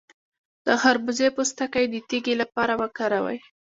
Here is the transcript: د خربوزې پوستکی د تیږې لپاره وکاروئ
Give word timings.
د 0.65 0.67
خربوزې 0.81 1.27
پوستکی 1.37 1.85
د 1.89 1.95
تیږې 2.09 2.33
لپاره 2.41 2.73
وکاروئ 2.81 3.39